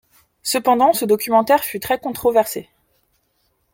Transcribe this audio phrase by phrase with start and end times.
[0.41, 2.67] Cependant, ce documentaire fut très controversé.